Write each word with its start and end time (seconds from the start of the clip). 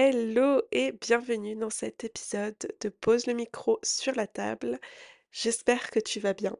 Hello 0.00 0.62
et 0.70 0.92
bienvenue 0.92 1.56
dans 1.56 1.70
cet 1.70 2.04
épisode 2.04 2.54
de 2.80 2.88
Pose 2.88 3.26
le 3.26 3.32
micro 3.32 3.80
sur 3.82 4.14
la 4.14 4.28
table. 4.28 4.78
J'espère 5.32 5.90
que 5.90 5.98
tu 5.98 6.20
vas 6.20 6.34
bien. 6.34 6.56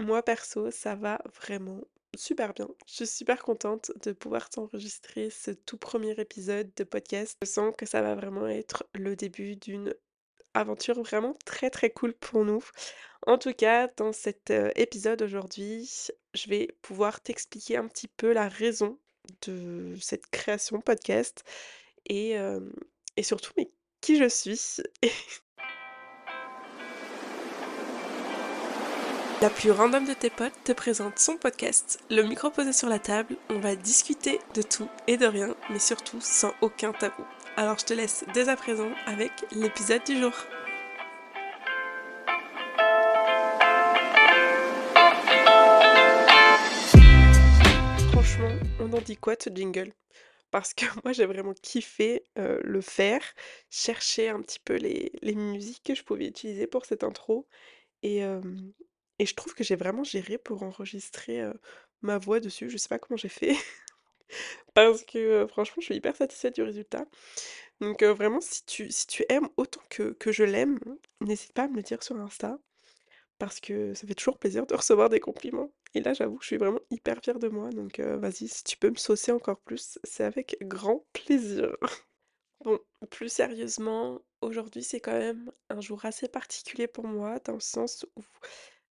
Moi 0.00 0.22
perso, 0.22 0.70
ça 0.70 0.94
va 0.94 1.20
vraiment 1.38 1.82
super 2.16 2.54
bien. 2.54 2.66
Je 2.86 2.94
suis 2.94 3.06
super 3.06 3.42
contente 3.42 3.92
de 4.02 4.12
pouvoir 4.12 4.48
t'enregistrer 4.48 5.28
ce 5.28 5.50
tout 5.50 5.76
premier 5.76 6.12
épisode 6.12 6.70
de 6.78 6.84
podcast. 6.84 7.36
Je 7.42 7.46
sens 7.46 7.74
que 7.76 7.84
ça 7.84 8.00
va 8.00 8.14
vraiment 8.14 8.48
être 8.48 8.84
le 8.94 9.16
début 9.16 9.56
d'une 9.56 9.92
aventure 10.54 11.02
vraiment 11.02 11.36
très 11.44 11.68
très 11.68 11.90
cool 11.90 12.14
pour 12.14 12.46
nous. 12.46 12.64
En 13.26 13.36
tout 13.36 13.52
cas, 13.52 13.88
dans 13.98 14.14
cet 14.14 14.50
épisode 14.76 15.20
aujourd'hui, 15.20 16.08
je 16.32 16.48
vais 16.48 16.68
pouvoir 16.80 17.20
t'expliquer 17.20 17.76
un 17.76 17.86
petit 17.86 18.08
peu 18.08 18.32
la 18.32 18.48
raison 18.48 18.98
de 19.42 19.94
cette 20.00 20.26
création 20.28 20.80
podcast 20.80 21.44
et, 22.08 22.36
surtout, 23.22 23.52
mais 23.56 23.70
qui 24.00 24.16
je 24.16 24.28
suis 24.28 24.76
La 29.40 29.50
plus 29.50 29.70
random 29.70 30.04
de 30.04 30.14
tes 30.14 30.30
potes 30.30 30.64
te 30.64 30.72
présente 30.72 31.20
son 31.20 31.36
podcast, 31.36 32.00
le 32.10 32.22
micro 32.22 32.50
posé 32.50 32.72
sur 32.72 32.88
la 32.88 32.98
table, 32.98 33.36
on 33.50 33.60
va 33.60 33.76
discuter 33.76 34.40
de 34.54 34.62
tout 34.62 34.88
et 35.06 35.16
de 35.16 35.26
rien, 35.26 35.54
mais 35.70 35.78
surtout 35.78 36.20
sans 36.20 36.52
aucun 36.60 36.90
tabou. 36.90 37.22
Alors 37.56 37.78
je 37.78 37.84
te 37.84 37.94
laisse 37.94 38.24
dès 38.34 38.48
à 38.48 38.56
présent 38.56 38.90
avec 39.06 39.30
l'épisode 39.52 40.02
du 40.04 40.18
jour. 40.18 40.32
Franchement, 48.10 48.50
on 48.80 48.92
en 48.92 49.00
dit 49.02 49.16
quoi 49.16 49.36
ce 49.38 49.50
jingle? 49.54 49.92
Parce 50.50 50.72
que 50.74 50.84
moi 51.04 51.12
j'ai 51.12 51.26
vraiment 51.26 51.54
kiffé, 51.54 52.24
le 52.36 52.80
faire, 52.80 53.22
chercher 53.70 54.28
un 54.30 54.40
petit 54.42 54.60
peu 54.60 54.74
les 54.76 55.34
musiques 55.34 55.82
que 55.84 55.94
je 55.94 56.02
pouvais 56.04 56.26
utiliser 56.26 56.66
pour 56.66 56.86
cette 56.86 57.04
intro 57.04 57.46
et 58.02 58.22
je 59.20 59.34
trouve 59.34 59.54
que 59.54 59.64
j'ai 59.64 59.76
vraiment 59.76 60.04
géré 60.04 60.38
pour 60.38 60.62
enregistrer, 60.62 61.42
ma 62.02 62.18
voix 62.18 62.40
dessus. 62.40 62.70
Je 62.70 62.76
sais 62.78 62.88
pas 62.88 62.98
comment 62.98 63.16
j'ai 63.18 63.28
fait 63.28 63.54
parce 64.74 65.04
que, 65.04 65.46
franchement 65.48 65.76
je 65.80 65.86
suis 65.86 65.96
hyper 65.96 66.16
satisfaite 66.16 66.54
du 66.56 66.62
résultat. 66.62 67.06
Donc, 67.80 68.02
vraiment 68.04 68.40
si 68.40 68.64
tu 68.66 68.90
si 68.92 69.06
tu 69.06 69.24
aimes 69.28 69.48
autant 69.56 69.82
que 69.90 70.12
que 70.14 70.32
je 70.32 70.44
l'aime, 70.44 70.78
n'hésite 71.20 71.52
pas 71.54 71.64
à 71.64 71.68
me 71.68 71.76
le 71.76 71.82
dire 71.82 72.02
sur 72.02 72.16
Insta 72.16 72.58
parce 73.38 73.60
que 73.60 73.94
ça 73.94 74.06
fait 74.06 74.14
toujours 74.14 74.38
plaisir 74.38 74.66
de 74.66 74.74
recevoir 74.76 75.08
des 75.08 75.20
compliments 75.20 75.72
et 75.94 76.00
là 76.00 76.12
j'avoue 76.14 76.36
que 76.38 76.42
je 76.44 76.48
suis 76.48 76.56
vraiment 76.56 76.80
hyper 76.90 77.20
fière 77.22 77.38
de 77.38 77.48
moi 77.48 77.70
donc, 77.70 78.00
heu, 78.00 78.16
vas-y 78.16 78.48
si 78.48 78.64
tu 78.64 78.76
peux 78.76 78.90
me 78.90 78.96
saucer 78.96 79.32
encore 79.32 79.60
plus, 79.60 79.98
c'est 80.04 80.24
avec 80.24 80.56
grand 80.62 81.04
plaisir. 81.12 81.76
Bon, 82.64 82.80
plus 83.10 83.28
sérieusement, 83.32 84.20
aujourd'hui 84.42 84.82
c'est 84.82 85.00
quand 85.00 85.12
même 85.18 85.52
un 85.70 85.80
jour 85.80 86.04
assez 86.04 86.28
particulier 86.28 86.88
pour 86.88 87.06
moi 87.06 87.38
dans 87.44 87.52
le 87.54 87.60
sens 87.60 88.04
où, 88.16 88.22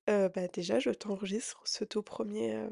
heu, 0.09 0.29
bah, 0.35 0.47
déjà 0.49 0.79
je 0.79 0.89
t'enregistre 0.91 1.61
ce 1.65 1.83
tout 1.83 2.01
premier. 2.03 2.51
er 2.51 2.69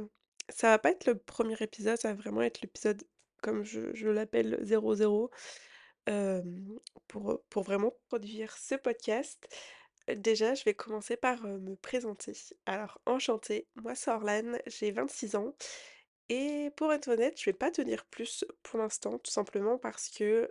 ça 0.50 0.70
va 0.70 0.80
pas 0.80 0.92
être 0.92 1.06
le 1.08 1.18
premier 1.18 1.56
épisode, 1.62 1.98
ça 1.98 2.10
va 2.10 2.16
vraiment 2.16 2.42
être 2.44 2.62
l'épisode 2.62 3.04
comme 3.42 3.64
je 3.64 4.08
l'appelle 4.08 4.58
zéro 4.64 4.96
zéro 4.96 5.32
hem, 6.08 6.80
pour, 7.08 7.42
pour 7.50 7.64
vraiment 7.64 7.94
produire 8.08 8.56
ce 8.58 8.76
podcast. 8.76 9.48
Déjà 10.14 10.54
je 10.54 10.64
vais 10.64 10.74
commencer 10.74 11.18
par, 11.18 11.42
me 11.44 11.76
présenter. 11.76 12.34
Alors 12.66 13.02
enchantée, 13.06 13.68
moi 13.76 13.96
c'est 13.96 14.12
Orlan, 14.12 14.58
j'ai 14.68 14.92
26 14.92 15.36
ans 15.36 15.56
et 16.30 16.72
pour 16.76 16.92
être 16.94 17.08
honnête, 17.10 17.40
je 17.40 17.46
vais 17.46 17.54
pas 17.54 17.72
te 17.72 17.82
dire 17.82 18.06
plus 18.06 18.46
pour 18.64 18.80
l'instant, 18.80 19.20
tout 19.20 19.32
simplement 19.32 19.78
parce 19.78 20.10
que, 20.10 20.50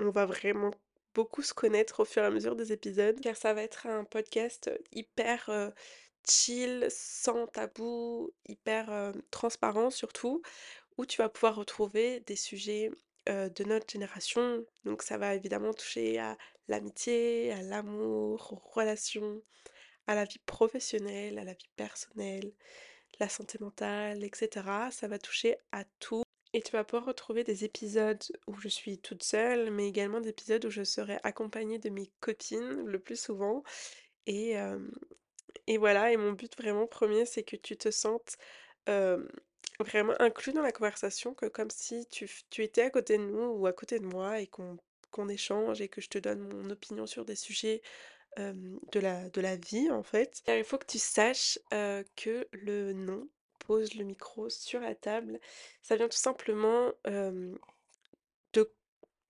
on 0.00 0.10
va 0.10 0.26
vraiment 0.26 0.72
beaucoup 1.14 1.42
se 1.42 1.54
connaître 1.54 2.00
au 2.00 2.04
fur 2.04 2.22
et 2.22 2.26
à 2.26 2.30
mesure 2.30 2.56
des 2.56 2.72
épisodes, 2.72 3.20
car 3.20 3.36
ça 3.36 3.54
va 3.54 3.62
être 3.62 3.86
un 3.86 4.04
podcast, 4.04 4.70
hyper, 4.92 5.72
chill, 6.28 6.86
sans 6.90 7.46
tabou, 7.46 8.30
hyper, 8.46 9.12
transparent 9.30 9.90
surtout, 9.90 10.42
où 10.98 11.06
tu 11.06 11.18
vas 11.22 11.28
pouvoir 11.28 11.56
retrouver 11.56 12.20
des 12.20 12.36
sujets, 12.36 12.90
heu, 13.28 13.50
de 13.50 13.64
notre 13.64 13.90
génération. 13.92 14.64
Donc 14.84 15.02
ça 15.02 15.18
va 15.18 15.34
évidemment 15.34 15.72
toucher 15.74 16.18
à 16.18 16.36
l'amitié, 16.68 17.52
à 17.52 17.62
l'amour, 17.62 18.52
aux 18.52 18.70
relations, 18.70 19.42
à 20.06 20.14
la 20.14 20.24
vie 20.24 20.40
professionnelle, 20.46 21.38
à 21.38 21.44
la 21.44 21.54
vie 21.54 21.68
personnelle, 21.76 22.52
la 23.20 23.28
santé 23.28 23.58
mentale 23.60 24.24
et 24.24 24.30
cetera. 24.34 24.90
Ça 24.90 25.08
va 25.08 25.18
toucher 25.18 25.56
à 25.72 25.84
tout 26.00 26.22
et 26.54 26.62
tu 26.62 26.72
vas 26.72 26.84
pouvoir 26.84 27.06
retrouver 27.06 27.44
des 27.44 27.64
épisodes 27.64 28.22
où 28.46 28.54
je 28.60 28.68
suis 28.68 28.98
toute 28.98 29.22
seule, 29.24 29.70
mais 29.72 29.88
également 29.88 30.20
des 30.20 30.30
épisodes 30.30 30.64
où 30.66 30.70
je 30.70 30.84
serai 30.84 31.18
accompagnée 31.24 31.78
de 31.78 31.90
mes 31.90 32.10
copines 32.20 32.84
le 32.86 32.98
plus 33.00 33.20
souvent 33.20 33.62
et 34.26 34.50
hem 34.52 34.92
et 35.66 35.78
voilà 35.78 36.12
et 36.12 36.16
mon 36.16 36.32
but 36.32 36.56
vraiment 36.58 36.86
premier 36.86 37.26
c'est 37.26 37.42
que 37.44 37.56
tu 37.56 37.76
te 37.76 37.90
sentes, 37.90 38.36
hem, 38.86 39.28
vraiment 39.80 40.14
inclus 40.20 40.52
dans 40.52 40.62
la 40.62 40.72
conversation, 40.72 41.34
que 41.34 41.46
comme 41.46 41.70
si 41.70 42.06
tu 42.08 42.28
tu 42.50 42.62
étais 42.62 42.82
à 42.82 42.90
côté 42.90 43.18
de 43.18 43.24
nous 43.24 43.44
ou 43.58 43.66
à 43.66 43.72
côté 43.72 43.98
de 43.98 44.06
moi 44.06 44.40
et 44.40 44.46
qu'on 44.46 44.78
qu'on 45.10 45.28
échange 45.28 45.80
et 45.80 45.88
que 45.88 46.00
je 46.00 46.08
te 46.08 46.18
donne 46.18 46.40
mon 46.40 46.70
opinion 46.70 47.06
sur 47.06 47.24
des 47.24 47.36
sujets, 47.36 47.82
de 48.36 49.00
la 49.00 49.28
de 49.30 49.40
la 49.40 49.56
vie, 49.56 49.90
en 49.90 50.02
fait. 50.02 50.42
Il 50.48 50.64
faut 50.64 50.78
que 50.78 50.86
tu 50.86 50.98
saches, 50.98 51.58
que 52.16 52.48
le 52.52 52.92
nom 52.92 53.28
«Pose 53.60 53.94
le 53.94 54.04
micro 54.04 54.50
sur 54.50 54.80
la 54.80 54.94
table», 54.94 55.40
ça 55.82 55.96
vient 55.96 56.08
tout 56.08 56.16
simplement, 56.18 56.92
de 58.52 58.72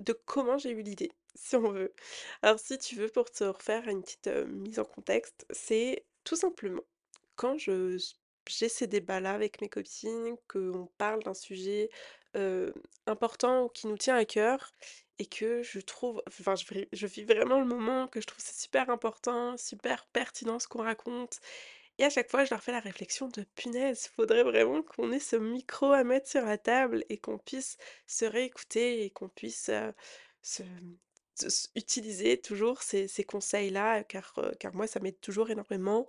de 0.01 0.13
comment 0.13 0.59
j'ai 0.59 0.71
eu 0.71 0.83
l'idée, 0.83 1.13
si 1.35 1.57
on 1.57 1.71
veut. 1.73 1.95
Alors 2.43 2.59
si 2.59 2.79
tu 2.79 2.97
veux, 2.97 3.09
pour 3.09 3.31
te 3.31 3.45
refaire 3.45 3.89
une 3.89 4.03
petite, 4.03 4.29
mise 4.29 4.79
en 4.79 4.85
contexte, 4.85 5.47
c'est 5.51 6.05
tout 6.25 6.37
simplement 6.37 6.83
quand 7.37 7.59
je 7.59 7.99
j'ai 8.49 8.69
ces 8.69 8.87
débats-là 8.87 9.33
avec 9.35 9.61
mes 9.61 9.69
copines, 9.69 10.37
qu'on 10.49 10.89
parle 10.99 11.23
d'un 11.23 11.35
sujet, 11.35 11.91
important 13.07 13.65
ou 13.65 13.69
qui 13.69 13.87
nous 13.87 13.97
tient 13.99 14.17
à 14.17 14.25
cœur 14.25 14.71
et 15.21 15.27
que 15.27 15.63
je 15.63 15.79
trouve 15.81 16.21
enfin 16.29 16.57
je 16.57 16.65
je 16.93 17.07
vis 17.07 17.25
vraiment 17.25 17.61
le 17.61 17.67
moment, 17.67 18.09
que 18.09 18.21
je 18.21 18.27
trouve 18.27 18.43
c'est 18.45 18.61
super 18.61 18.91
important, 18.91 19.57
super 19.57 20.07
pertinent 20.09 20.59
ce 20.59 20.67
qu'on 20.69 20.83
raconte 20.83 21.39
et 21.99 22.05
à 22.05 22.11
chaque 22.11 22.31
fois 22.31 22.45
je 22.45 22.51
leur 22.51 22.63
fais 22.65 22.73
la 22.73 22.81
réflexion 22.81 23.29
de: 23.29 23.45
«Punaise, 23.57 24.09
faudrait 24.17 24.45
vraiment 24.45 24.83
qu'on 24.83 25.13
ait 25.13 25.21
ce 25.21 25.37
micro 25.37 25.93
à 25.93 26.05
mettre 26.05 26.29
sur 26.31 26.45
la 26.45 26.59
table 26.59 27.05
et 27.11 27.19
qu'on 27.19 27.39
puisse 27.39 27.79
se 28.07 28.25
réécouter 28.27 29.05
et 29.05 29.11
qu'on 29.11 29.29
puisse, 29.31 29.71
se 30.43 30.63
utiliser 31.77 32.41
toujours 32.41 32.83
ces 32.83 33.09
ces 33.09 33.25
conseils-là 33.25 34.05
car, 34.05 34.35
car 34.61 34.75
moi 34.75 34.87
ça 34.87 35.01
m'aide 35.01 35.21
toujours 35.21 35.51
énormément 35.51 36.09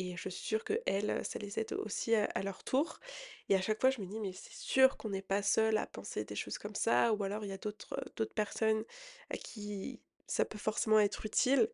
et 0.00 0.16
je 0.16 0.28
suis 0.30 0.44
sûre 0.46 0.64
qu'elles, 0.64 1.10
heu, 1.10 1.22
ça 1.24 1.38
les 1.38 1.58
aide 1.60 1.72
aussi 1.74 2.14
à 2.14 2.42
leur 2.42 2.64
tour. 2.64 3.00
Et 3.48 3.56
à 3.56 3.60
chaque 3.60 3.80
fois 3.80 3.90
je 3.90 4.00
me 4.00 4.06
dis: 4.06 4.20
«Mais 4.20 4.32
c'est 4.32 4.52
sûr 4.54 4.96
qu'on 4.96 5.10
n'est 5.10 5.22
pas 5.22 5.42
seul 5.42 5.76
à 5.78 5.86
penser 5.86 6.24
des 6.24 6.36
choses 6.36 6.58
comme 6.58 6.74
ça 6.74 7.12
ou 7.14 7.22
alors 7.24 7.44
il 7.44 7.48
y 7.50 7.52
a 7.52 7.58
d'autres, 7.58 7.96
personnes 8.34 8.84
à 9.30 9.36
qui 9.36 10.00
ça 10.26 10.44
peut 10.44 10.58
forcément 10.58 11.00
être 11.00 11.26
utile» 11.26 11.68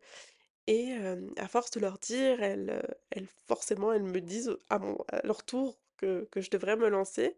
et 0.67 0.93
à 1.37 1.47
force 1.47 1.71
de 1.71 1.79
leur 1.81 1.97
dire, 1.99 2.43
elles, 2.43 2.81
elles 3.11 3.27
forcément 3.47 3.93
elles 3.93 4.03
me 4.03 4.21
disent 4.21 4.57
à 4.69 4.79
leur 5.23 5.43
tour 5.45 5.79
que 5.97 6.27
que 6.31 6.41
je 6.41 6.49
devrais 6.51 6.75
me 6.77 6.89
lancer. 6.89 7.35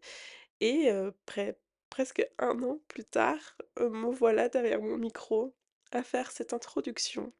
Et 0.60 0.90
presque 1.90 2.26
un 2.38 2.62
an 2.64 2.80
plus 2.88 3.04
tard, 3.04 3.58
me 3.80 4.12
voilà 4.14 4.48
derrière 4.48 4.80
mon 4.82 4.96
micro 4.98 5.54
à 5.92 6.02
faire 6.04 6.30
cette 6.32 6.52
introduction 6.54 7.32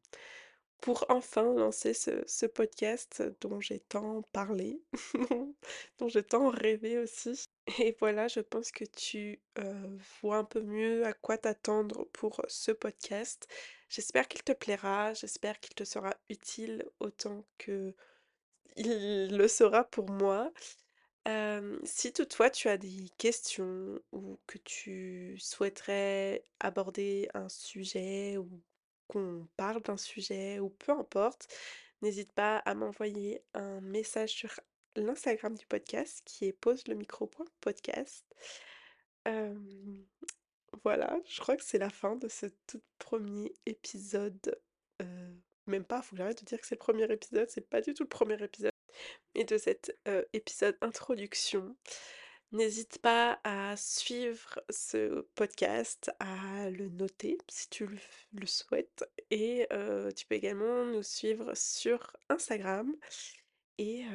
pour 0.81 1.05
enfin 1.09 1.53
lancer 1.53 1.93
ce 1.93 2.45
podcast 2.45 3.23
dont 3.41 3.59
j'ai 3.61 3.79
tant 3.79 4.23
parlé, 4.33 4.81
dont 5.99 6.07
j'ai 6.09 6.23
tant 6.23 6.49
rêvé 6.49 6.97
aussi 6.97 7.45
et 7.79 7.95
voilà, 7.99 8.27
je 8.27 8.39
pense 8.39 8.71
que 8.71 8.85
tu, 8.85 9.39
heu, 9.59 9.97
vois 10.21 10.37
un 10.37 10.43
peu 10.43 10.61
mieux 10.61 11.05
à 11.05 11.13
quoi 11.13 11.37
t'attendre 11.37 12.05
pour 12.13 12.41
ce 12.47 12.71
podcast. 12.71 13.47
J'espère 13.89 14.27
qu'il 14.27 14.43
te 14.43 14.51
plaira, 14.51 15.13
j'espère 15.13 15.59
qu'il 15.59 15.75
te 15.75 15.83
sera 15.83 16.15
utile 16.29 16.85
autant 16.99 17.45
qu'il 17.57 17.93
le 18.77 19.47
sera 19.47 19.83
pour 19.83 20.09
moi. 20.09 20.51
Hem, 21.25 21.79
si 21.85 22.13
toutefois 22.13 22.49
tu 22.49 22.67
as 22.69 22.77
des 22.77 23.09
questions 23.17 23.99
ou 24.11 24.39
que 24.47 24.57
tu 24.59 25.37
souhaiterais 25.39 26.43
aborder 26.59 27.29
un 27.33 27.49
sujet 27.49 28.37
ou 28.37 28.49
qu'on 29.11 29.47
parle 29.57 29.81
d'un 29.81 29.97
sujet 29.97 30.59
ou 30.59 30.69
peu 30.69 30.93
importe, 30.93 31.47
n'hésite 32.01 32.31
pas 32.31 32.57
à 32.57 32.73
m'envoyer 32.73 33.43
un 33.53 33.81
message 33.81 34.31
sur 34.31 34.59
l'Instagram 34.95 35.55
du 35.55 35.65
podcast 35.65 36.21
qui 36.25 36.45
est 36.45 36.53
pose 36.53 36.87
le 36.87 36.95
micro 36.95 37.27
point 37.27 37.45
podcast. 37.59 38.25
Hem, 39.25 40.05
voilà, 40.83 41.19
je 41.25 41.39
crois 41.41 41.57
que 41.57 41.63
c'est 41.63 41.77
la 41.77 41.89
fin 41.89 42.15
de 42.15 42.27
ce 42.27 42.45
tout 42.67 42.81
premier 42.97 43.53
épisode, 43.65 44.57
même 45.67 45.83
pas, 45.85 46.01
faut 46.01 46.11
que 46.11 46.17
j'arrête 46.17 46.39
de 46.39 46.45
dire 46.45 46.59
que 46.59 46.65
c'est 46.65 46.75
le 46.75 46.79
premier 46.79 47.11
épisode, 47.11 47.49
c'est 47.49 47.69
pas 47.69 47.81
du 47.81 47.93
tout 47.93 48.03
le 48.03 48.09
premier 48.09 48.41
épisode 48.41 48.71
et 49.35 49.43
de 49.43 49.57
cet, 49.57 49.97
épisode 50.33 50.77
introduction. 50.81 51.75
N'hésite 52.51 52.97
pas 52.99 53.39
à 53.43 53.77
suivre 53.77 54.61
ce 54.69 55.21
podcast, 55.35 56.11
à 56.19 56.69
le 56.69 56.89
noter 56.89 57.37
si 57.47 57.69
tu 57.69 57.87
le 58.33 58.45
souhaites 58.45 59.09
et 59.29 59.67
tu 60.15 60.25
peux 60.25 60.35
également 60.35 60.85
nous 60.85 61.03
suivre 61.03 61.53
sur 61.55 62.15
Instagram 62.29 62.93
et 63.83 64.05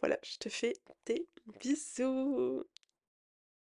voilà, 0.00 0.18
je 0.22 0.36
te 0.38 0.48
fais 0.48 0.74
des 1.06 1.26
bisous. 1.60 2.64